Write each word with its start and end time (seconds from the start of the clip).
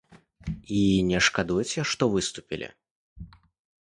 І 0.77 0.79
не 1.11 1.19
шкадуеце, 1.27 1.79
што 1.93 2.03
выступілі? 2.17 2.67